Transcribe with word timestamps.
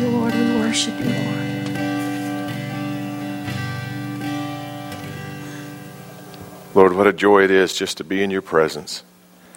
you, 0.00 0.08
Lord. 0.08 0.34
We 0.34 0.56
worship 0.60 0.98
you, 0.98 1.04
Lord. 1.04 1.36
Lord, 6.74 6.94
what 6.94 7.06
a 7.06 7.12
joy 7.12 7.44
it 7.44 7.50
is 7.50 7.74
just 7.74 7.98
to 7.98 8.04
be 8.04 8.22
in 8.22 8.30
your 8.30 8.42
presence, 8.42 9.02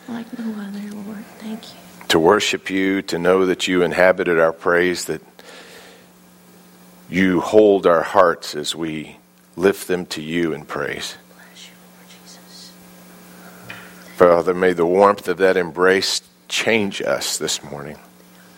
Like 0.09 0.37
no 0.37 0.45
other, 0.61 0.79
Lord. 0.95 1.23
Thank 1.39 1.73
you. 1.73 1.79
to 2.09 2.19
worship 2.19 2.69
you, 2.69 3.01
to 3.03 3.17
know 3.19 3.45
that 3.45 3.67
you 3.67 3.81
inhabited 3.83 4.39
our 4.39 4.51
praise, 4.51 5.05
that 5.05 5.21
you 7.09 7.39
hold 7.41 7.85
our 7.85 8.01
hearts 8.01 8.55
as 8.55 8.75
we 8.75 9.17
lift 9.55 9.87
them 9.87 10.05
to 10.07 10.21
you 10.21 10.53
in 10.53 10.65
praise. 10.65 11.15
Bless 11.35 11.67
you, 11.67 11.73
Lord 11.95 12.09
Jesus. 12.09 12.71
Father, 14.17 14.53
may 14.53 14.73
the 14.73 14.85
warmth 14.85 15.27
of 15.27 15.37
that 15.37 15.55
embrace 15.55 16.21
change 16.47 17.01
us 17.01 17.37
this 17.37 17.63
morning. 17.63 17.97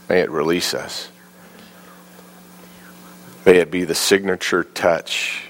May 0.09 0.21
it 0.21 0.29
release 0.29 0.73
us. 0.73 1.09
May 3.45 3.57
it 3.57 3.69
be 3.69 3.83
the 3.83 3.95
signature 3.95 4.63
touch 4.63 5.49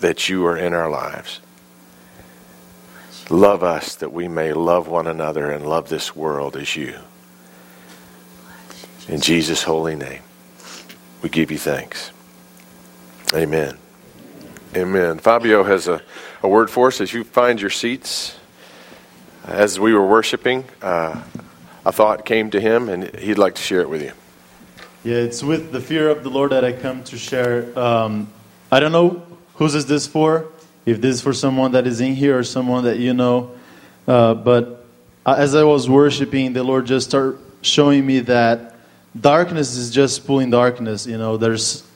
that 0.00 0.28
you 0.28 0.46
are 0.46 0.56
in 0.56 0.72
our 0.72 0.88
lives. 0.88 1.40
Love 3.30 3.62
us 3.62 3.96
that 3.96 4.12
we 4.12 4.28
may 4.28 4.52
love 4.52 4.88
one 4.88 5.06
another 5.06 5.50
and 5.50 5.66
love 5.66 5.88
this 5.88 6.16
world 6.16 6.56
as 6.56 6.74
you. 6.74 6.98
In 9.08 9.20
Jesus' 9.20 9.62
holy 9.62 9.94
name, 9.94 10.22
we 11.22 11.28
give 11.28 11.50
you 11.50 11.58
thanks. 11.58 12.10
Amen. 13.34 13.76
Amen. 14.74 15.18
Fabio 15.18 15.64
has 15.64 15.86
a, 15.88 16.02
a 16.42 16.48
word 16.48 16.70
for 16.70 16.88
us 16.88 17.00
as 17.00 17.12
you 17.12 17.24
find 17.24 17.60
your 17.60 17.70
seats. 17.70 18.36
As 19.44 19.78
we 19.78 19.92
were 19.92 20.06
worshiping, 20.06 20.64
uh, 20.80 21.22
a 21.84 21.92
thought 21.92 22.24
came 22.24 22.50
to 22.50 22.60
him, 22.60 22.88
and 22.88 23.14
he'd 23.16 23.38
like 23.38 23.54
to 23.56 23.62
share 23.62 23.80
it 23.80 23.90
with 23.90 24.02
you. 24.02 24.12
Yeah, 25.04 25.16
it's 25.16 25.42
with 25.42 25.70
the 25.70 25.82
fear 25.82 26.08
of 26.08 26.24
the 26.24 26.30
Lord 26.30 26.52
that 26.52 26.64
I 26.64 26.72
come 26.72 27.04
to 27.04 27.18
share. 27.18 27.78
Um, 27.78 28.26
I 28.72 28.80
don't 28.80 28.90
know 28.90 29.22
whose 29.56 29.74
is 29.74 29.84
this 29.84 30.06
for. 30.06 30.46
If 30.86 31.02
this 31.02 31.16
is 31.16 31.20
for 31.20 31.34
someone 31.34 31.72
that 31.72 31.86
is 31.86 32.00
in 32.00 32.14
here 32.14 32.38
or 32.38 32.42
someone 32.42 32.84
that 32.84 32.98
you 32.98 33.12
know, 33.12 33.50
uh, 34.08 34.32
but 34.32 34.86
as 35.26 35.54
I 35.54 35.62
was 35.64 35.90
worshiping, 35.90 36.54
the 36.54 36.64
Lord 36.64 36.86
just 36.86 37.10
started 37.10 37.38
showing 37.60 38.06
me 38.06 38.20
that 38.20 38.76
darkness 39.18 39.76
is 39.76 39.90
just 39.90 40.26
pulling 40.26 40.48
darkness. 40.48 41.06
You 41.06 41.18
know, 41.18 41.36
there's 41.36 41.86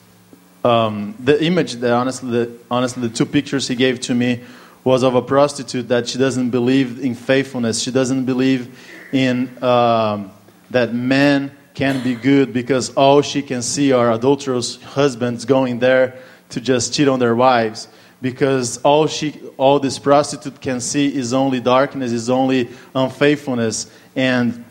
um, 0.63 1.15
the 1.17 1.43
image 1.43 1.73
that 1.77 1.91
honestly, 1.91 2.29
the, 2.29 2.57
honestly, 2.69 3.07
the 3.07 3.15
two 3.15 3.25
pictures 3.25 3.67
He 3.67 3.73
gave 3.73 4.01
to 4.01 4.13
me 4.13 4.41
was 4.83 5.01
of 5.01 5.15
a 5.15 5.21
prostitute 5.23 5.87
that 5.87 6.07
she 6.07 6.19
doesn't 6.19 6.51
believe 6.51 7.03
in 7.03 7.15
faithfulness. 7.15 7.81
She 7.81 7.89
doesn't 7.89 8.25
believe 8.25 8.79
in 9.11 9.63
um, 9.63 10.29
that 10.69 10.93
men 10.93 11.55
can 11.79 12.03
be 12.03 12.13
good 12.13 12.51
because 12.51 12.89
all 12.95 13.21
she 13.21 13.41
can 13.41 13.61
see 13.61 13.93
are 13.93 14.11
adulterous 14.11 14.81
husbands 14.83 15.45
going 15.45 15.79
there 15.79 16.19
to 16.49 16.59
just 16.59 16.93
cheat 16.93 17.07
on 17.07 17.19
their 17.19 17.33
wives. 17.33 17.87
Because 18.21 18.79
all 18.79 19.07
she, 19.07 19.39
all 19.55 19.79
this 19.79 19.97
prostitute 19.97 20.59
can 20.59 20.81
see 20.81 21.07
is 21.07 21.33
only 21.33 21.61
darkness, 21.61 22.11
is 22.11 22.29
only 22.29 22.67
unfaithfulness, 22.93 23.89
and 24.13 24.65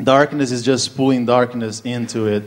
darkness 0.00 0.52
is 0.52 0.62
just 0.62 0.96
pulling 0.96 1.26
darkness 1.26 1.80
into 1.80 2.28
it. 2.28 2.44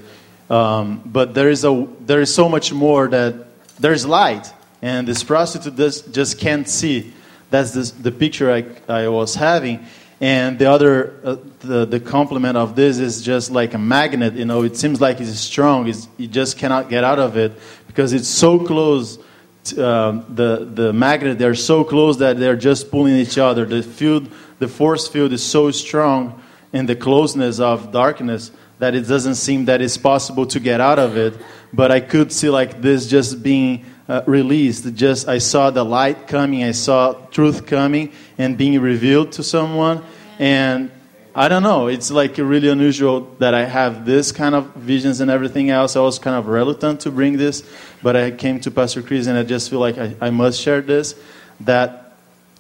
Um, 0.49 1.01
but 1.05 1.33
there 1.33 1.49
is 1.49 1.65
a, 1.65 1.85
there 1.99 2.21
is 2.21 2.33
so 2.33 2.47
much 2.47 2.71
more 2.71 3.09
that 3.09 3.35
there's 3.81 4.05
light, 4.05 4.49
and 4.81 5.05
this 5.05 5.25
prostitute 5.25 5.75
just, 6.13 6.39
can't 6.39 6.69
see. 6.69 7.11
That's 7.49 7.71
this, 7.71 7.91
the 7.91 8.13
picture 8.13 8.49
I, 8.49 8.63
I 8.87 9.09
was 9.09 9.35
having. 9.35 9.85
And 10.21 10.57
the 10.57 10.71
other, 10.71 11.13
uh, 11.23 11.35
the, 11.59 11.85
the 11.85 11.99
complement 11.99 12.55
of 12.55 12.75
this 12.75 12.99
is 12.99 13.21
just 13.21 13.51
like 13.51 13.73
a 13.73 13.77
magnet. 13.77 14.33
You 14.33 14.45
know, 14.45 14.63
it 14.63 14.77
seems 14.77 15.01
like 15.01 15.19
it's 15.19 15.37
strong. 15.39 15.87
It's, 15.87 16.07
you 16.17 16.27
just 16.27 16.57
cannot 16.57 16.89
get 16.89 17.03
out 17.03 17.19
of 17.19 17.35
it 17.35 17.51
because 17.87 18.13
it's 18.13 18.27
so 18.27 18.59
close. 18.59 19.19
To, 19.65 19.89
um, 19.89 20.25
the 20.29 20.69
the 20.71 20.93
magnet 20.93 21.39
they're 21.39 21.55
so 21.55 21.83
close 21.83 22.17
that 22.17 22.37
they're 22.37 22.55
just 22.55 22.91
pulling 22.91 23.15
each 23.15 23.39
other. 23.39 23.65
The 23.65 23.81
field, 23.81 24.29
the 24.59 24.67
force 24.67 25.07
field 25.07 25.33
is 25.33 25.43
so 25.43 25.71
strong 25.71 26.39
in 26.71 26.85
the 26.85 26.95
closeness 26.95 27.59
of 27.59 27.91
darkness 27.91 28.51
that 28.79 28.93
it 28.93 29.07
doesn't 29.07 29.35
seem 29.35 29.65
that 29.65 29.81
it's 29.81 29.97
possible 29.97 30.45
to 30.45 30.59
get 30.59 30.81
out 30.81 30.99
of 30.99 31.17
it. 31.17 31.33
But 31.73 31.91
I 31.91 31.99
could 31.99 32.31
see 32.31 32.49
like 32.49 32.81
this 32.81 33.07
just 33.07 33.41
being 33.41 33.85
uh, 34.07 34.21
released. 34.25 34.93
Just 34.95 35.27
I 35.27 35.39
saw 35.39 35.69
the 35.71 35.83
light 35.83 36.27
coming, 36.27 36.63
I 36.63 36.71
saw 36.71 37.13
truth 37.31 37.65
coming 37.65 38.11
and 38.37 38.57
being 38.57 38.79
revealed 38.79 39.33
to 39.33 39.43
someone. 39.43 40.03
And 40.39 40.91
I 41.33 41.49
don't 41.49 41.63
know, 41.63 41.87
it's 41.87 42.11
like 42.11 42.37
really 42.37 42.69
unusual 42.69 43.35
that 43.39 43.53
I 43.53 43.65
have 43.65 44.05
this 44.05 44.31
kind 44.31 44.55
of 44.55 44.73
visions 44.75 45.19
and 45.19 45.29
everything 45.29 45.69
else. 45.69 45.95
I 45.95 45.99
was 46.01 46.17
kind 46.17 46.35
of 46.35 46.47
reluctant 46.47 47.01
to 47.01 47.11
bring 47.11 47.37
this, 47.37 47.63
but 48.01 48.15
I 48.15 48.31
came 48.31 48.59
to 48.61 48.71
Pastor 48.71 49.01
Chris 49.01 49.27
and 49.27 49.37
I 49.37 49.43
just 49.43 49.69
feel 49.69 49.79
like 49.79 49.97
I, 49.97 50.15
I 50.21 50.29
must 50.29 50.61
share 50.61 50.81
this. 50.81 51.15
That 51.61 52.17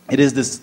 it 0.09 0.19
is 0.19 0.33
this, 0.33 0.61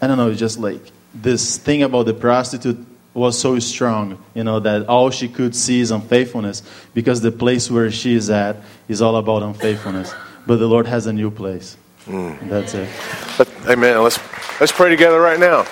I 0.00 0.06
don't 0.06 0.18
know, 0.18 0.32
just 0.34 0.58
like 0.58 0.82
this 1.14 1.58
thing 1.58 1.82
about 1.82 2.06
the 2.06 2.14
prostitute 2.14 2.86
was 3.12 3.38
so 3.38 3.58
strong, 3.58 4.22
you 4.34 4.44
know, 4.44 4.60
that 4.60 4.86
all 4.86 5.10
she 5.10 5.28
could 5.28 5.54
see 5.54 5.80
is 5.80 5.90
unfaithfulness 5.90 6.62
because 6.94 7.20
the 7.20 7.32
place 7.32 7.70
where 7.70 7.90
she 7.90 8.14
is 8.14 8.30
at 8.30 8.56
is 8.88 9.02
all 9.02 9.16
about 9.16 9.42
unfaithfulness. 9.42 10.14
But 10.46 10.56
the 10.56 10.66
Lord 10.66 10.86
has 10.86 11.06
a 11.06 11.12
new 11.12 11.30
place. 11.30 11.76
Mm. 12.06 12.48
That's 12.48 12.74
it. 12.74 12.88
But, 13.36 13.48
amen. 13.68 14.02
Let's, 14.02 14.18
let's 14.60 14.72
pray 14.72 14.88
together 14.88 15.20
right 15.20 15.38
now. 15.38 15.66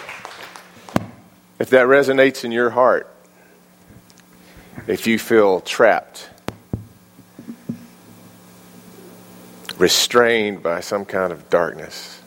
If 1.59 1.71
that 1.71 1.87
resonates 1.87 2.45
in 2.45 2.53
your 2.53 2.71
heart, 2.71 3.13
if 4.87 5.07
you 5.07 5.19
feel 5.19 5.61
trapped, 5.61 6.29
restrained 9.77 10.63
by 10.63 10.81
some 10.81 11.05
kind 11.05 11.33
of 11.33 11.49
darkness, 11.51 12.21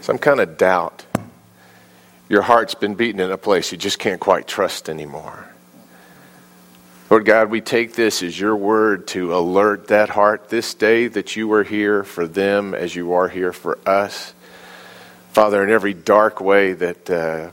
some 0.00 0.18
kind 0.18 0.40
of 0.40 0.56
doubt, 0.56 1.04
your 2.28 2.42
heart's 2.42 2.74
been 2.74 2.94
beaten 2.94 3.20
in 3.20 3.30
a 3.30 3.38
place 3.38 3.72
you 3.72 3.78
just 3.78 3.98
can't 3.98 4.20
quite 4.20 4.46
trust 4.46 4.88
anymore. 4.88 5.48
Lord 7.10 7.26
God, 7.26 7.50
we 7.50 7.60
take 7.60 7.94
this 7.94 8.22
as 8.22 8.38
your 8.38 8.56
word 8.56 9.06
to 9.08 9.36
alert 9.36 9.88
that 9.88 10.08
heart 10.08 10.48
this 10.48 10.72
day 10.72 11.06
that 11.06 11.36
you 11.36 11.52
are 11.52 11.62
here 11.62 12.02
for 12.02 12.26
them 12.26 12.74
as 12.74 12.94
you 12.94 13.12
are 13.12 13.28
here 13.28 13.52
for 13.52 13.78
us. 13.86 14.32
Father, 15.32 15.62
in 15.62 15.70
every 15.70 15.92
dark 15.92 16.40
way 16.40 16.72
that 16.72 17.10
uh, 17.10 17.50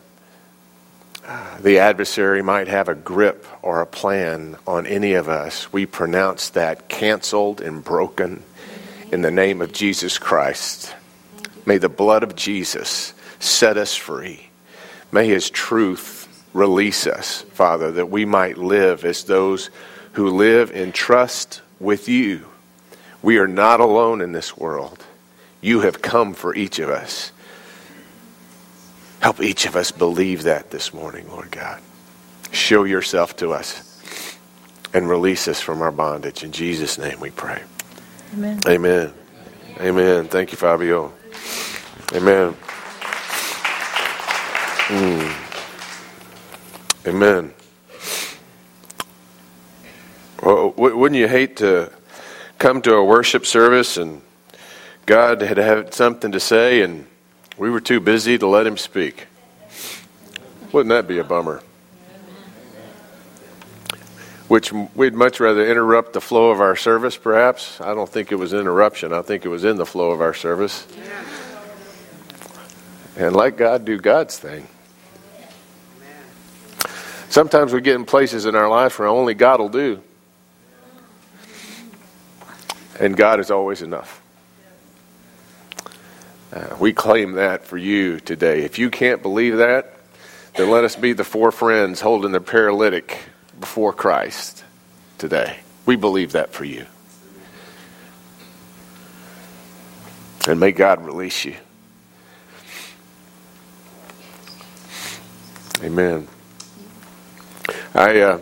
the 1.59 1.79
adversary 1.79 2.41
might 2.41 2.69
have 2.69 2.87
a 2.87 2.95
grip 2.95 3.45
or 3.61 3.81
a 3.81 3.85
plan 3.85 4.55
on 4.65 4.87
any 4.87 5.13
of 5.13 5.27
us, 5.27 5.71
we 5.73 5.85
pronounce 5.85 6.49
that 6.49 6.87
canceled 6.87 7.59
and 7.59 7.83
broken 7.83 8.43
in 9.11 9.21
the 9.21 9.31
name 9.31 9.61
of 9.61 9.73
Jesus 9.73 10.17
Christ. 10.17 10.95
May 11.65 11.77
the 11.77 11.89
blood 11.89 12.23
of 12.23 12.35
Jesus 12.35 13.13
set 13.39 13.77
us 13.77 13.95
free. 13.95 14.50
May 15.11 15.27
his 15.27 15.49
truth 15.49 16.27
release 16.53 17.07
us, 17.07 17.41
Father, 17.41 17.91
that 17.91 18.09
we 18.09 18.25
might 18.25 18.57
live 18.57 19.03
as 19.05 19.23
those 19.23 19.69
who 20.13 20.29
live 20.29 20.71
in 20.71 20.91
trust 20.91 21.61
with 21.79 22.07
you. 22.07 22.45
We 23.21 23.37
are 23.37 23.47
not 23.47 23.79
alone 23.79 24.21
in 24.21 24.31
this 24.31 24.57
world. 24.57 25.05
You 25.61 25.81
have 25.81 26.01
come 26.01 26.33
for 26.33 26.55
each 26.55 26.79
of 26.79 26.89
us. 26.89 27.31
Help 29.19 29.41
each 29.41 29.65
of 29.65 29.75
us 29.75 29.91
believe 29.91 30.43
that 30.43 30.71
this 30.71 30.93
morning, 30.93 31.29
Lord 31.29 31.51
God. 31.51 31.79
Show 32.51 32.83
yourself 32.83 33.35
to 33.37 33.51
us 33.51 34.37
and 34.93 35.07
release 35.07 35.47
us 35.47 35.61
from 35.61 35.81
our 35.81 35.91
bondage. 35.91 36.43
In 36.43 36.51
Jesus' 36.51 36.97
name 36.97 37.19
we 37.19 37.29
pray. 37.29 37.61
Amen. 38.33 38.59
Amen. 38.67 39.13
Amen. 39.79 40.27
Thank 40.27 40.51
you, 40.51 40.57
Fabio. 40.57 41.13
Amen. 42.13 42.55
Mm. 44.91 45.33
Amen. 47.07 47.53
Well, 50.43 50.73
wouldn't 50.75 51.17
you 51.17 51.29
hate 51.29 51.55
to 51.57 51.93
come 52.57 52.81
to 52.81 52.95
a 52.95 53.05
worship 53.05 53.45
service 53.45 53.95
and 53.95 54.21
God 55.05 55.41
had 55.43 55.57
had 55.57 55.93
something 55.93 56.33
to 56.33 56.41
say 56.41 56.81
and 56.81 57.07
we 57.57 57.69
were 57.69 57.79
too 57.79 58.01
busy 58.01 58.37
to 58.37 58.45
let 58.45 58.67
him 58.67 58.75
speak? 58.75 59.27
Wouldn't 60.73 60.89
that 60.89 61.07
be 61.07 61.19
a 61.19 61.23
bummer? 61.23 61.63
Which 64.49 64.73
we'd 64.73 65.13
much 65.13 65.39
rather 65.39 65.65
interrupt 65.65 66.11
the 66.11 66.19
flow 66.19 66.49
of 66.49 66.59
our 66.59 66.75
service, 66.75 67.15
perhaps. 67.15 67.79
I 67.79 67.93
don't 67.93 68.09
think 68.09 68.33
it 68.33 68.35
was 68.35 68.51
interruption. 68.51 69.13
I 69.13 69.21
think 69.21 69.45
it 69.45 69.49
was 69.49 69.63
in 69.63 69.77
the 69.77 69.85
flow 69.85 70.11
of 70.11 70.19
our 70.19 70.33
service. 70.33 70.85
And 73.15 73.33
let 73.33 73.55
God 73.55 73.85
do 73.85 73.97
God's 73.97 74.37
thing. 74.37 74.67
Sometimes 77.31 77.71
we 77.71 77.79
get 77.79 77.95
in 77.95 78.03
places 78.03 78.45
in 78.45 78.55
our 78.55 78.67
life 78.67 78.99
where 78.99 79.07
only 79.07 79.33
God 79.33 79.61
will 79.61 79.69
do. 79.69 80.01
And 82.99 83.15
God 83.15 83.39
is 83.39 83.49
always 83.49 83.81
enough. 83.81 84.21
Uh, 86.51 86.75
we 86.77 86.91
claim 86.91 87.31
that 87.33 87.63
for 87.63 87.77
you 87.77 88.19
today. 88.19 88.63
If 88.63 88.79
you 88.79 88.89
can't 88.89 89.21
believe 89.21 89.57
that, 89.57 89.93
then 90.55 90.69
let 90.69 90.83
us 90.83 90.97
be 90.97 91.13
the 91.13 91.23
four 91.23 91.53
friends 91.53 92.01
holding 92.01 92.33
the 92.33 92.41
paralytic 92.41 93.17
before 93.61 93.93
Christ 93.93 94.65
today. 95.17 95.61
We 95.85 95.95
believe 95.95 96.33
that 96.33 96.51
for 96.51 96.65
you. 96.65 96.85
And 100.49 100.59
may 100.59 100.73
God 100.73 101.05
release 101.05 101.45
you. 101.45 101.55
Amen. 105.81 106.27
I 107.93 108.21
uh, 108.21 108.41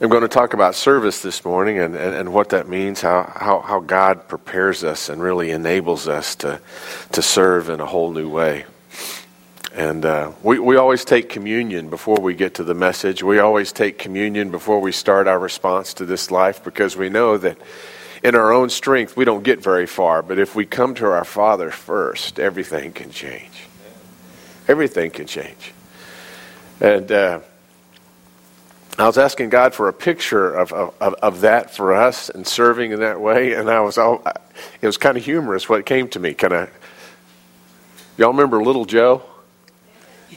am 0.00 0.08
going 0.08 0.22
to 0.22 0.28
talk 0.28 0.54
about 0.54 0.76
service 0.76 1.20
this 1.20 1.44
morning 1.44 1.80
and, 1.80 1.96
and, 1.96 2.14
and 2.14 2.32
what 2.32 2.50
that 2.50 2.68
means, 2.68 3.00
how, 3.00 3.32
how, 3.34 3.58
how 3.58 3.80
God 3.80 4.28
prepares 4.28 4.84
us 4.84 5.08
and 5.08 5.20
really 5.20 5.50
enables 5.50 6.06
us 6.06 6.36
to, 6.36 6.60
to 7.10 7.20
serve 7.20 7.70
in 7.70 7.80
a 7.80 7.86
whole 7.86 8.12
new 8.12 8.28
way. 8.28 8.66
And 9.74 10.04
uh, 10.04 10.30
we, 10.44 10.60
we 10.60 10.76
always 10.76 11.04
take 11.04 11.28
communion 11.28 11.90
before 11.90 12.20
we 12.20 12.34
get 12.34 12.54
to 12.54 12.64
the 12.64 12.74
message. 12.74 13.20
We 13.20 13.40
always 13.40 13.72
take 13.72 13.98
communion 13.98 14.52
before 14.52 14.80
we 14.80 14.92
start 14.92 15.26
our 15.26 15.40
response 15.40 15.94
to 15.94 16.04
this 16.04 16.30
life 16.30 16.62
because 16.62 16.96
we 16.96 17.08
know 17.08 17.36
that 17.36 17.58
in 18.22 18.36
our 18.36 18.52
own 18.52 18.70
strength 18.70 19.16
we 19.16 19.24
don't 19.24 19.42
get 19.42 19.60
very 19.60 19.88
far. 19.88 20.22
But 20.22 20.38
if 20.38 20.54
we 20.54 20.66
come 20.66 20.94
to 20.94 21.06
our 21.06 21.24
Father 21.24 21.72
first, 21.72 22.38
everything 22.38 22.92
can 22.92 23.10
change. 23.10 23.64
Everything 24.68 25.10
can 25.10 25.26
change. 25.26 25.72
And 26.80 27.10
uh, 27.10 27.40
I 28.98 29.06
was 29.06 29.18
asking 29.18 29.50
God 29.50 29.74
for 29.74 29.88
a 29.88 29.92
picture 29.92 30.52
of, 30.52 30.72
of, 30.72 30.94
of 31.00 31.40
that 31.42 31.74
for 31.74 31.94
us 31.94 32.28
and 32.30 32.46
serving 32.46 32.92
in 32.92 33.00
that 33.00 33.20
way. 33.20 33.54
And 33.54 33.70
I 33.70 33.80
was 33.80 33.98
all, 33.98 34.22
it 34.80 34.86
was 34.86 34.96
kind 34.96 35.16
of 35.16 35.24
humorous 35.24 35.68
what 35.68 35.86
came 35.86 36.08
to 36.08 36.20
me. 36.20 36.34
Kind 36.34 36.52
of, 36.52 36.70
y'all 38.16 38.30
remember 38.30 38.62
Little 38.62 38.84
Joe 38.84 39.22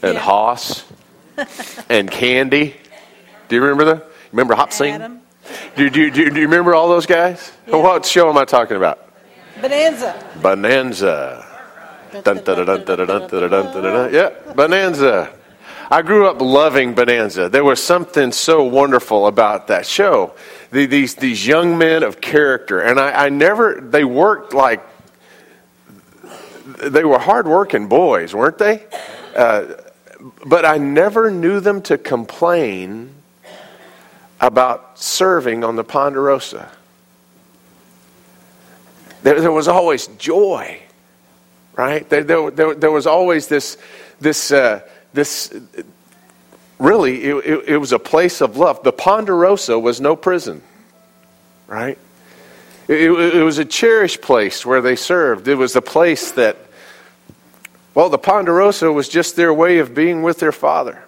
and 0.02 0.14
yeah. 0.14 0.20
Hoss 0.20 0.84
and 1.90 2.10
Candy? 2.10 2.76
Do 3.50 3.56
you 3.56 3.62
remember 3.62 3.86
them? 3.86 4.02
Remember 4.32 4.56
Hop 4.56 4.72
Sing? 4.72 5.22
Do, 5.76 5.90
do, 5.90 6.12
do, 6.12 6.30
do 6.30 6.40
you 6.40 6.48
remember 6.48 6.74
all 6.76 6.88
those 6.88 7.06
guys? 7.06 7.52
Yeah. 7.68 7.78
What 7.78 8.06
show 8.06 8.30
am 8.30 8.38
I 8.38 8.46
talking 8.46 8.78
about? 8.78 9.10
Bonanza. 9.60 10.24
Bonanza. 10.42 11.48
Dun, 12.24 12.44
dun, 12.44 12.66
dun, 12.66 14.14
yeah, 14.14 14.30
Bonanza. 14.54 15.34
I 15.92 16.02
grew 16.02 16.26
up 16.26 16.40
loving 16.40 16.96
Bonanza. 16.96 17.50
There 17.50 17.66
was 17.66 17.84
something 17.84 18.32
so 18.32 18.64
wonderful 18.64 19.28
about 19.28 19.68
that 19.68 19.86
show. 19.86 20.34
The, 20.72 20.86
these, 20.86 21.16
these 21.16 21.46
young 21.46 21.78
men 21.78 22.04
of 22.04 22.22
character. 22.22 22.80
And 22.80 22.98
I, 22.98 23.26
I 23.26 23.30
never, 23.30 23.82
they 23.82 24.06
worked 24.06 24.54
like, 24.54 24.82
they 26.82 27.04
were 27.04 27.20
hardworking 27.20 27.90
boys, 27.90 28.34
weren't 28.34 28.58
they? 28.58 28.86
Uh, 29.36 29.74
but 30.46 30.64
I 30.64 30.78
never 30.78 31.30
knew 31.30 31.60
them 31.60 31.82
to 31.84 31.98
complain 31.98 33.14
about 34.40 34.98
serving 34.98 35.66
on 35.66 35.76
the 35.76 35.84
Ponderosa. 35.84 36.72
There, 39.24 39.42
there 39.42 39.52
was 39.52 39.68
always 39.68 40.08
joy 40.08 40.82
right? 41.76 42.08
There, 42.10 42.24
there, 42.24 42.52
there, 42.52 42.76
there 42.76 42.92
was 42.92 43.08
always 43.08 43.48
this, 43.48 43.78
this, 44.20 44.52
uh, 44.52 44.82
this 45.14 45.54
really, 46.80 47.24
it, 47.24 47.36
it, 47.36 47.64
it, 47.70 47.78
was 47.78 47.92
a 47.92 48.00
place 48.00 48.42
of 48.42 48.58
love. 48.58 48.84
The 48.84 48.92
Ponderosa 48.92 49.78
was 49.78 50.02
no 50.02 50.16
prison, 50.16 50.62
right? 51.68 51.98
It, 52.88 53.12
it 53.12 53.44
was 53.44 53.58
a 53.58 53.66
cherished 53.66 54.22
place 54.22 54.66
where 54.66 54.82
they 54.82 54.96
served. 54.96 55.48
It 55.48 55.56
was 55.56 55.76
a 55.76 55.82
place 55.82 56.32
that, 56.34 56.58
well, 57.94 58.10
the 58.10 58.18
Ponderosa 58.18 58.92
was 58.92 59.08
just 59.08 59.36
their 59.36 59.54
way 59.54 59.78
of 59.80 59.94
being 59.94 60.24
with 60.24 60.40
their 60.40 60.52
father. 60.52 61.04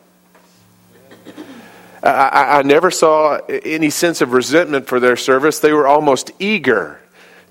I, 2.03 2.59
I 2.59 2.61
never 2.63 2.91
saw 2.91 3.37
any 3.47 3.89
sense 3.89 4.19
of 4.19 4.33
resentment 4.33 4.87
for 4.87 4.99
their 4.99 5.15
service. 5.15 5.59
They 5.59 5.71
were 5.71 5.87
almost 5.87 6.31
eager 6.37 6.99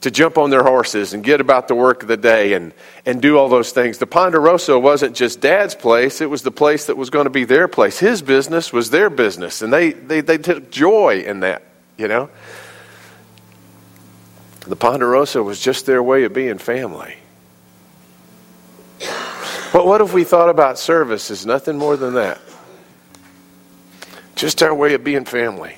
to 0.02 0.10
jump 0.10 0.36
on 0.36 0.50
their 0.50 0.62
horses 0.62 1.14
and 1.14 1.22
get 1.22 1.40
about 1.40 1.68
the 1.68 1.74
work 1.74 2.02
of 2.02 2.08
the 2.08 2.16
day 2.16 2.52
and, 2.54 2.72
and 3.06 3.22
do 3.22 3.38
all 3.38 3.48
those 3.48 3.70
things. 3.72 3.98
The 3.98 4.06
Ponderosa 4.06 4.78
wasn't 4.78 5.16
just 5.16 5.40
dad's 5.40 5.74
place, 5.74 6.20
it 6.20 6.28
was 6.28 6.42
the 6.42 6.50
place 6.50 6.86
that 6.86 6.96
was 6.96 7.08
going 7.08 7.24
to 7.24 7.30
be 7.30 7.44
their 7.44 7.68
place. 7.68 7.98
His 7.98 8.20
business 8.20 8.72
was 8.72 8.90
their 8.90 9.10
business, 9.10 9.62
and 9.62 9.72
they, 9.72 9.92
they, 9.92 10.20
they 10.20 10.38
took 10.38 10.70
joy 10.70 11.22
in 11.26 11.40
that, 11.40 11.62
you 11.96 12.08
know. 12.08 12.30
The 14.66 14.76
Ponderosa 14.76 15.42
was 15.42 15.60
just 15.60 15.86
their 15.86 16.02
way 16.02 16.24
of 16.24 16.32
being 16.32 16.58
family. 16.58 17.16
But 19.72 19.86
what 19.86 20.00
if 20.00 20.12
we 20.12 20.24
thought 20.24 20.50
about 20.50 20.78
service 20.78 21.30
as 21.30 21.46
nothing 21.46 21.78
more 21.78 21.96
than 21.96 22.14
that? 22.14 22.40
Just 24.34 24.62
our 24.62 24.74
way 24.74 24.94
of 24.94 25.02
being 25.02 25.24
family 25.24 25.76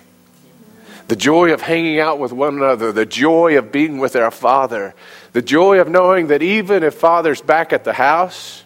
the 1.08 1.16
joy 1.16 1.52
of 1.52 1.60
hanging 1.60 2.00
out 2.00 2.18
with 2.18 2.32
one 2.32 2.56
another, 2.56 2.92
the 2.92 3.06
joy 3.06 3.58
of 3.58 3.70
being 3.70 3.98
with 3.98 4.16
our 4.16 4.30
Father, 4.30 4.94
the 5.32 5.42
joy 5.42 5.80
of 5.80 5.88
knowing 5.88 6.28
that 6.28 6.42
even 6.42 6.82
if 6.82 6.94
Father's 6.94 7.40
back 7.40 7.72
at 7.72 7.84
the 7.84 7.92
house, 7.92 8.62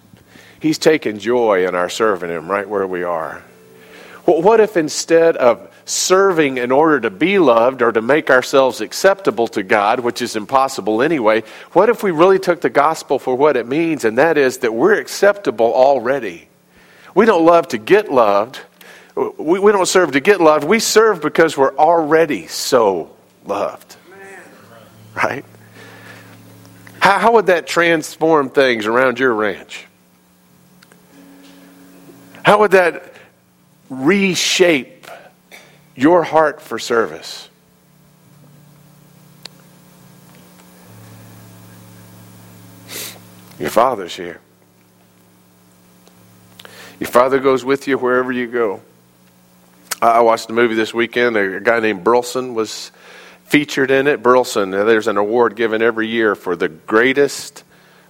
He's 0.61 0.79
taking 0.79 1.19
joy 1.19 1.67
in 1.67 1.75
our 1.75 1.89
serving 1.89 2.31
Him 2.31 2.51
right 2.51 2.69
where 2.69 2.87
we 2.87 3.03
are. 3.03 3.43
Well, 4.27 4.43
what 4.43 4.61
if 4.61 4.77
instead 4.77 5.37
of 5.37 5.73
serving 5.85 6.59
in 6.59 6.71
order 6.71 7.01
to 7.01 7.11
be 7.11 7.39
loved 7.39 7.81
or 7.81 7.93
to 7.93 8.03
make 8.03 8.29
ourselves 8.29 8.81
acceptable 8.81 9.49
to 9.49 9.63
God, 9.63 10.01
which 10.01 10.21
is 10.21 10.37
impossible 10.37 11.01
anyway, 11.01 11.43
what 11.73 11.89
if 11.89 12.03
we 12.03 12.11
really 12.11 12.39
took 12.39 12.61
the 12.61 12.71
gospel 12.71 13.19
for 13.19 13.35
what 13.35 13.57
it 13.57 13.67
means, 13.67 14.05
and 14.05 14.19
that 14.19 14.37
is 14.37 14.59
that 14.59 14.75
we're 14.75 14.99
acceptable 15.01 15.73
already? 15.73 16.49
We 17.15 17.25
don't 17.25 17.47
love 17.47 17.69
to 17.69 17.79
get 17.79 18.13
loved 18.13 18.61
we, 19.19 19.59
we 19.59 19.73
don't 19.73 19.89
serve 19.89 20.13
to 20.13 20.21
get 20.21 20.41
loved. 20.41 20.65
We 20.65 20.79
serve 20.79 21.21
because 21.21 21.57
we're 21.57 21.75
already 21.77 22.47
so 22.47 23.11
loved. 23.45 23.97
Right? 25.15 25.45
How, 27.01 27.19
how 27.19 27.33
would 27.33 27.47
that 27.47 27.67
transform 27.67 28.51
things 28.51 28.87
around 28.87 29.19
your 29.19 29.35
ranch? 29.35 29.87
How 32.45 32.61
would 32.61 32.71
that 32.71 33.13
reshape 33.91 35.09
your 35.97 36.23
heart 36.23 36.61
for 36.61 36.79
service? 36.79 37.49
Your 43.59 43.71
father's 43.71 44.15
here. 44.15 44.41
Your 47.01 47.11
father 47.11 47.41
goes 47.41 47.65
with 47.65 47.89
you 47.89 47.99
wherever 47.99 48.31
you 48.31 48.47
go. 48.47 48.81
I 50.01 50.21
watched 50.21 50.49
a 50.49 50.53
movie 50.53 50.77
this 50.77 50.95
weekend. 50.95 51.37
A 51.37 51.59
guy 51.59 51.81
named 51.81 52.05
Burlsworth 52.05 52.55
was 52.55 52.93
featured 53.45 53.91
in 53.91 54.07
it. 54.07 54.23
Burlsworth, 54.23 54.71
there's 54.71 55.09
an 55.09 55.17
award 55.17 55.57
given 55.57 55.83
every 55.83 56.07
year 56.07 56.37
for 56.37 56.55
the 56.55 56.69
greatest 56.69 57.65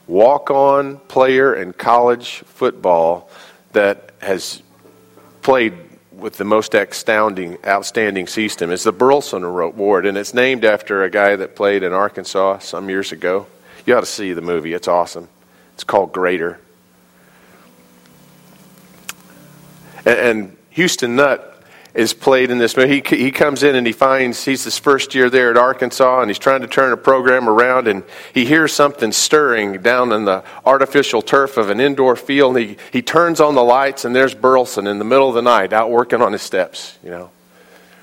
walk 0.07 0.51
on 0.51 0.99
player 0.99 1.55
in 1.55 1.73
college 1.73 2.41
football 2.41 3.31
that 3.73 4.11
has 4.19 4.63
played 5.41 5.73
with 6.13 6.37
the 6.37 6.45
most 6.45 6.75
astounding, 6.75 7.57
outstanding 7.65 8.27
system. 8.27 8.71
It's 8.71 8.85
the 8.85 8.93
Burlsworth 8.93 9.73
Award, 9.73 10.05
and 10.05 10.19
it's 10.19 10.35
named 10.35 10.67
after 10.67 11.05
a 11.05 11.11
guy 11.11 11.37
that 11.37 11.57
played 11.57 11.83
in 11.83 11.95
Arkansas 11.95 12.59
some 12.59 12.91
years 12.91 13.13
ago. 13.13 13.47
You 13.87 13.97
ought 13.97 14.01
to 14.01 14.07
see 14.07 14.35
the 14.35 14.43
movie, 14.43 14.75
it's 14.75 14.89
awesome. 14.89 15.29
It's 15.73 15.85
called 15.85 16.13
Greater. 16.13 16.61
And, 20.05 20.19
and 20.19 20.57
Houston 20.71 21.17
Nutt 21.17 21.58
is 21.99 22.15
played 22.15 22.53
in 22.53 22.59
this 22.59 22.77
movie. 22.77 23.03
He, 23.05 23.17
he 23.17 23.31
comes 23.33 23.65
in 23.65 23.75
and 23.75 23.85
he 23.85 23.93
finds 23.93 24.45
he's 24.45 24.63
his 24.63 24.79
first 24.79 25.17
year 25.17 25.29
there 25.29 25.51
at 25.51 25.57
Arkansas 25.57 26.21
and 26.21 26.31
he's 26.31 26.39
trying 26.39 26.61
to 26.61 26.69
turn 26.69 26.93
a 26.93 26.97
program 26.97 27.49
around 27.49 27.89
and 27.89 28.05
he 28.33 28.45
hears 28.45 28.73
something 28.73 29.11
stirring 29.11 29.83
down 29.83 30.13
in 30.13 30.25
the 30.25 30.45
artificial 30.65 31.23
turf 31.23 31.57
of 31.57 31.71
an 31.71 31.81
indoor 31.81 32.15
field. 32.15 32.57
And 32.57 32.69
he, 32.69 32.77
he 32.93 33.03
turns 33.03 33.41
on 33.41 33.57
the 33.57 33.65
lights 33.65 34.05
and 34.05 34.15
there's 34.15 34.33
Burlsworth 34.33 34.89
in 34.89 35.01
the 35.01 35.05
middle 35.05 35.29
of 35.29 35.35
the 35.35 35.43
night 35.43 35.73
out 35.73 35.91
working 35.91 36.23
on 36.23 36.31
his 36.31 36.41
steps, 36.41 36.97
you 37.03 37.11
know, 37.11 37.33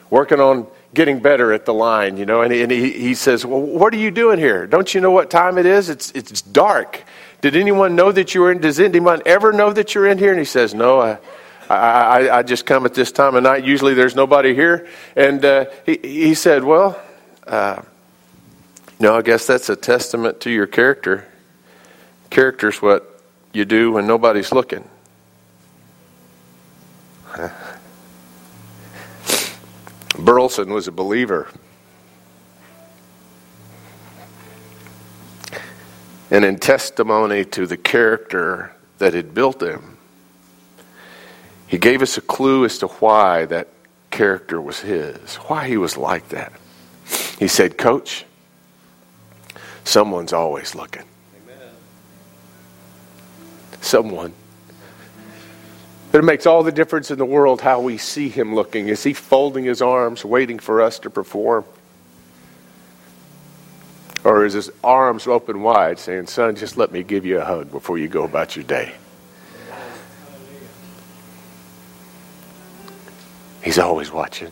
working 0.09 0.41
on 0.41 0.67
getting 0.93 1.21
better 1.21 1.53
at 1.53 1.63
the 1.63 1.73
line, 1.73 2.17
you 2.17 2.25
know. 2.25 2.41
And 2.41 2.51
he, 2.51 2.63
and 2.63 2.71
he, 2.73 2.91
he 2.91 3.15
says, 3.15 3.45
Well, 3.45 3.61
what 3.61 3.93
are 3.93 3.97
you 3.97 4.11
doing 4.11 4.39
here? 4.39 4.67
Don't 4.67 4.93
you 4.93 4.99
know 4.99 5.11
what 5.11 5.29
time 5.29 5.57
it 5.57 5.65
is? 5.65 5.87
It's, 5.87 6.11
it's 6.11 6.41
dark. 6.41 7.01
Did 7.39 7.55
anyone 7.55 7.95
know 7.95 8.11
that 8.11 8.35
you 8.35 8.41
were 8.41 8.51
in? 8.51 8.59
Does 8.59 8.77
anyone 8.77 9.21
ever 9.25 9.53
know 9.53 9.71
that 9.71 9.95
you're 9.95 10.07
in 10.07 10.17
here? 10.17 10.31
And 10.31 10.39
he 10.39 10.45
says, 10.45 10.73
No, 10.73 10.99
I. 10.99 11.17
I, 11.69 11.75
I, 11.75 12.37
I, 12.39 12.43
just 12.43 12.65
come 12.65 12.85
at 12.85 12.93
this 12.93 13.11
time 13.11 13.35
of 13.35 13.43
night. 13.43 13.63
Usually 13.63 13.93
there's 13.93 14.15
nobody 14.15 14.53
here. 14.53 14.87
And 15.15 15.43
uh, 15.43 15.65
he, 15.85 15.99
he 16.01 16.33
said, 16.35 16.63
Well, 16.63 17.01
uh, 17.47 17.81
no, 18.99 19.15
I 19.15 19.21
guess 19.21 19.47
that's 19.47 19.69
a 19.69 19.75
testament 19.75 20.41
to 20.41 20.49
your 20.49 20.67
character. 20.67 21.27
Character's 22.29 22.81
what 22.81 23.21
you 23.53 23.65
do 23.65 23.93
when 23.93 24.07
nobody's 24.07 24.51
looking. 24.51 24.87
Burlsworth 30.15 30.67
was 30.67 30.87
a 30.87 30.91
believer. 30.91 31.49
And 36.31 36.43
in 36.43 36.57
testimony 36.57 37.45
to 37.45 37.67
the 37.67 37.77
character 37.77 38.75
that 38.97 39.13
had 39.13 39.33
built 39.33 39.61
him, 39.61 39.94
he 41.67 41.77
gave 41.77 42.01
us 42.01 42.17
a 42.17 42.21
clue 42.21 42.65
as 42.65 42.77
to 42.79 42.87
why 42.87 43.45
that 43.45 43.67
character 44.11 44.61
was 44.61 44.79
his, 44.79 45.35
why 45.35 45.67
he 45.67 45.77
was 45.77 45.97
like 45.97 46.29
that. 46.29 46.53
He 47.39 47.47
said, 47.47 47.77
Coach, 47.77 48.25
someone's 49.83 50.33
always 50.33 50.75
looking. 50.75 51.03
Someone. 53.81 54.33
But 56.11 56.19
it 56.19 56.23
makes 56.23 56.45
all 56.45 56.63
the 56.63 56.71
difference 56.71 57.11
in 57.11 57.17
the 57.17 57.25
world 57.25 57.61
how 57.61 57.81
we 57.81 57.97
see 57.97 58.29
him 58.29 58.55
looking. 58.55 58.87
Is 58.87 59.03
he 59.03 59.13
folding 59.13 59.65
his 59.65 59.81
arms, 59.81 60.23
waiting 60.23 60.59
for 60.59 60.81
us 60.81 60.97
to 60.99 61.09
perform? 61.09 61.65
Or 64.23 64.45
is 64.45 64.53
his 64.53 64.71
arms 64.83 65.27
open 65.27 65.61
wide, 65.61 65.99
saying, 65.99 66.27
Son, 66.27 66.55
just 66.55 66.77
let 66.77 66.91
me 66.91 67.03
give 67.03 67.25
you 67.25 67.39
a 67.39 67.45
hug 67.45 67.69
before 67.69 67.97
you 67.97 68.07
go 68.07 68.23
about 68.23 68.55
your 68.55 68.63
day? 68.63 68.93
He's 73.65 73.79
always 73.79 74.11
watching. 74.11 74.51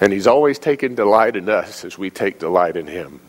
And 0.00 0.12
he's 0.12 0.26
always 0.26 0.58
taking 0.58 0.96
delight 0.96 1.36
in 1.36 1.48
us 1.48 1.84
as 1.84 1.96
we 1.96 2.10
take 2.10 2.40
delight 2.40 2.76
in 2.76 2.88
him. 2.88 3.20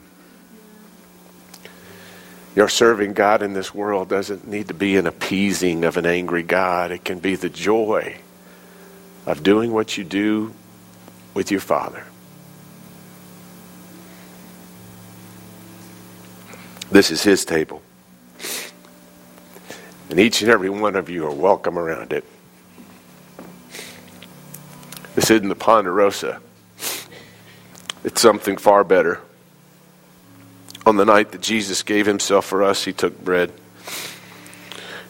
Your 2.56 2.68
serving 2.68 3.14
God 3.14 3.44
in 3.44 3.54
this 3.54 3.76
world 3.76 4.10
doesn't 4.10 4.48
need 4.48 4.70
to 4.70 4.74
be 4.74 4.98
an 4.98 5.06
appeasing 5.06 5.84
of 5.84 5.98
an 5.98 6.08
angry 6.08 6.42
God. 6.42 6.90
It 6.92 7.06
can 7.06 7.20
be 7.20 7.36
the 7.36 7.50
joy 7.50 8.18
of 9.28 9.44
doing 9.44 9.72
what 9.72 10.00
you 10.00 10.04
do 10.04 10.56
with 11.36 11.52
your 11.52 11.62
Father. 11.62 12.04
This 16.90 17.12
is 17.12 17.22
His 17.22 17.46
table. 17.46 17.84
And 20.10 20.20
each 20.20 20.42
and 20.42 20.50
every 20.50 20.72
one 20.72 20.96
of 20.96 21.08
you 21.08 21.26
are 21.28 21.32
welcome 21.32 21.78
around 21.78 22.14
it. 22.14 22.26
This 25.22 25.30
isn't 25.30 25.50
the 25.50 25.56
Ponderosa, 25.56 26.42
it's 28.04 28.20
something 28.20 28.58
far 28.58 28.84
better. 28.84 29.20
On 30.84 30.98
the 30.98 31.06
night 31.06 31.32
that 31.34 31.42
Jesus 31.42 31.84
gave 31.84 32.08
himself 32.08 32.44
for 32.44 32.64
us, 32.64 32.86
he 32.86 32.92
took 32.92 33.24
bread. 33.24 33.54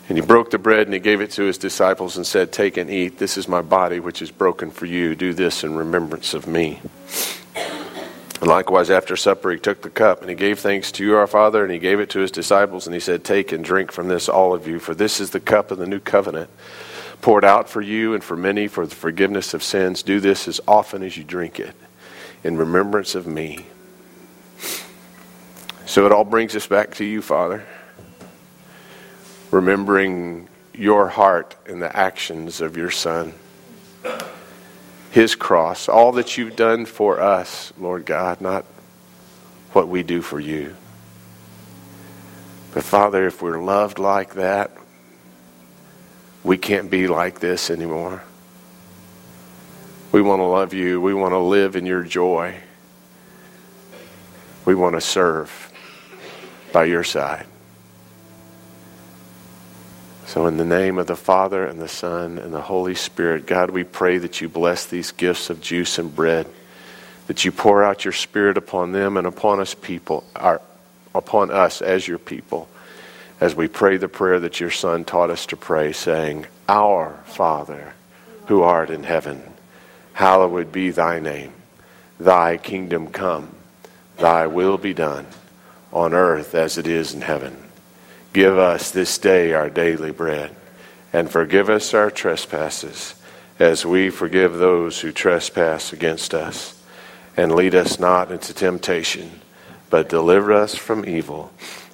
And 0.09 0.17
he 0.17 0.21
broke 0.21 0.49
the 0.49 0.57
bread 0.57 0.85
and 0.85 0.93
he 0.93 0.99
gave 0.99 1.21
it 1.21 1.31
to 1.31 1.43
his 1.43 1.57
disciples 1.57 2.17
and 2.17 2.27
said, 2.27 2.51
Take 2.51 2.75
and 2.75 2.89
eat. 2.89 3.19
This 3.19 3.37
is 3.37 3.47
my 3.47 3.61
body, 3.61 4.01
which 4.01 4.21
is 4.21 4.31
broken 4.31 4.69
for 4.69 4.85
you. 4.85 5.15
Do 5.15 5.33
this 5.33 5.63
in 5.63 5.77
remembrance 5.77 6.33
of 6.33 6.45
me. 6.45 6.81
And 7.55 8.49
likewise, 8.49 8.89
after 8.89 9.15
supper, 9.15 9.49
he 9.51 9.59
took 9.59 9.81
the 9.81 9.89
cup 9.89 10.19
and 10.19 10.29
he 10.29 10.35
gave 10.35 10.59
thanks 10.59 10.91
to 10.91 11.05
you, 11.05 11.15
our 11.15 11.25
Father, 11.25 11.63
and 11.63 11.71
he 11.71 11.79
gave 11.79 12.01
it 12.01 12.09
to 12.09 12.19
his 12.19 12.31
disciples. 12.31 12.85
And 12.85 12.93
he 12.93 12.99
said, 12.99 13.23
Take 13.23 13.53
and 13.53 13.63
drink 13.63 13.93
from 13.93 14.09
this, 14.09 14.27
all 14.27 14.53
of 14.53 14.67
you, 14.67 14.77
for 14.77 14.93
this 14.93 15.21
is 15.21 15.29
the 15.29 15.39
cup 15.39 15.71
of 15.71 15.77
the 15.77 15.87
new 15.87 16.01
covenant, 16.01 16.49
poured 17.21 17.45
out 17.45 17.69
for 17.69 17.81
you 17.81 18.13
and 18.13 18.23
for 18.23 18.35
many 18.35 18.67
for 18.67 18.85
the 18.85 18.95
forgiveness 18.95 19.53
of 19.53 19.63
sins. 19.63 20.03
Do 20.03 20.19
this 20.19 20.47
as 20.47 20.59
often 20.67 21.03
as 21.03 21.15
you 21.15 21.23
drink 21.23 21.59
it 21.59 21.75
in 22.43 22.57
remembrance 22.57 23.15
of 23.15 23.27
me. 23.27 23.67
So 25.85 26.05
it 26.05 26.11
all 26.11 26.23
brings 26.23 26.55
us 26.55 26.67
back 26.67 26.95
to 26.95 27.05
you, 27.05 27.21
Father. 27.21 27.65
Remembering 29.51 30.47
your 30.73 31.09
heart 31.09 31.55
and 31.67 31.81
the 31.81 31.95
actions 31.95 32.61
of 32.61 32.77
your 32.77 32.91
Son, 32.91 33.33
His 35.11 35.35
cross, 35.35 35.89
all 35.89 36.13
that 36.13 36.37
you've 36.37 36.55
done 36.55 36.85
for 36.85 37.19
us, 37.19 37.73
Lord 37.77 38.05
God, 38.05 38.39
not 38.39 38.65
what 39.73 39.87
we 39.87 40.03
do 40.03 40.21
for 40.21 40.39
you. 40.39 40.75
But 42.73 42.83
Father, 42.83 43.27
if 43.27 43.41
we're 43.41 43.61
loved 43.61 43.99
like 43.99 44.35
that, 44.35 44.71
we 46.43 46.57
can't 46.57 46.89
be 46.89 47.07
like 47.07 47.39
this 47.39 47.69
anymore. 47.69 48.23
We 50.11 50.21
want 50.21 50.39
to 50.39 50.45
love 50.45 50.73
you. 50.73 50.99
We 50.99 51.13
want 51.13 51.33
to 51.33 51.39
live 51.39 51.75
in 51.75 51.85
your 51.85 52.03
joy. 52.03 52.55
We 54.65 54.75
want 54.75 54.95
to 54.95 55.01
serve 55.01 55.71
by 56.73 56.85
your 56.85 57.03
side. 57.03 57.45
So, 60.25 60.47
in 60.47 60.55
the 60.55 60.65
name 60.65 60.97
of 60.97 61.07
the 61.07 61.15
Father 61.15 61.65
and 61.65 61.79
the 61.79 61.89
Son 61.89 62.37
and 62.37 62.53
the 62.53 62.61
Holy 62.61 62.95
Spirit, 62.95 63.45
God, 63.45 63.69
we 63.69 63.83
pray 63.83 64.17
that 64.17 64.39
you 64.39 64.47
bless 64.47 64.85
these 64.85 65.11
gifts 65.11 65.49
of 65.49 65.59
juice 65.59 65.99
and 65.99 66.15
bread, 66.15 66.47
that 67.27 67.43
you 67.43 67.51
pour 67.51 67.83
out 67.83 68.05
your 68.05 68.13
Spirit 68.13 68.57
upon 68.57 68.93
them 68.93 69.17
and 69.17 69.27
upon 69.27 69.59
us 69.59 69.73
people, 69.73 70.23
our, 70.35 70.61
upon 71.13 71.51
us 71.51 71.81
as 71.81 72.07
your 72.07 72.17
people, 72.17 72.69
as 73.41 73.55
we 73.55 73.67
pray 73.67 73.97
the 73.97 74.07
prayer 74.07 74.39
that 74.39 74.59
your 74.59 74.69
Son 74.69 75.03
taught 75.03 75.31
us 75.31 75.47
to 75.47 75.57
pray, 75.57 75.91
saying, 75.91 76.45
Our 76.69 77.19
Father, 77.25 77.93
who 78.45 78.61
art 78.61 78.91
in 78.91 79.03
heaven, 79.03 79.41
hallowed 80.13 80.71
be 80.71 80.91
thy 80.91 81.19
name. 81.19 81.51
Thy 82.19 82.57
kingdom 82.57 83.07
come, 83.07 83.55
thy 84.17 84.45
will 84.45 84.77
be 84.77 84.93
done 84.93 85.25
on 85.91 86.13
earth 86.13 86.53
as 86.53 86.77
it 86.77 86.85
is 86.85 87.15
in 87.15 87.21
heaven. 87.21 87.57
Give 88.31 88.57
us 88.57 88.91
this 88.91 89.17
day 89.17 89.53
our 89.53 89.71
daily 89.71 90.11
bread, 90.11 90.55
and 91.11 91.29
forgive 91.29 91.67
us 91.67 91.95
our 91.95 92.11
trespasses, 92.11 93.15
as 93.57 93.85
we 93.85 94.11
forgive 94.11 94.53
those 94.53 95.01
who 95.01 95.11
trespass 95.11 95.91
against 95.91 96.35
us. 96.35 96.79
And 97.35 97.55
lead 97.55 97.73
us 97.73 97.99
not 97.99 98.31
into 98.31 98.53
temptation, 98.53 99.41
but 99.89 100.09
deliver 100.09 100.53
us 100.53 100.75
from 100.75 101.05
evil. 101.07 101.51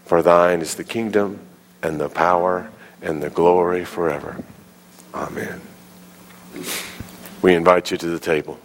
For 0.08 0.22
thine 0.22 0.62
is 0.62 0.76
the 0.76 0.86
kingdom, 0.86 1.42
and 1.84 2.00
the 2.00 2.08
power, 2.08 2.72
and 3.02 3.22
the 3.22 3.30
glory 3.30 3.84
forever. 3.84 4.42
Amen. 5.14 5.60
We 7.42 7.54
invite 7.54 7.92
you 7.92 7.98
to 7.98 8.08
the 8.08 8.20
table. 8.20 8.58